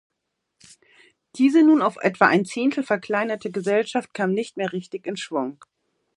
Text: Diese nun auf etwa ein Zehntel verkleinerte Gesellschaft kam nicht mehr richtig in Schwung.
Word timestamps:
Diese 1.35 1.61
nun 1.61 1.83
auf 1.83 1.97
etwa 1.97 2.25
ein 2.25 2.43
Zehntel 2.43 2.83
verkleinerte 2.83 3.51
Gesellschaft 3.51 4.15
kam 4.15 4.31
nicht 4.31 4.57
mehr 4.57 4.73
richtig 4.73 5.05
in 5.05 5.15
Schwung. 5.15 5.63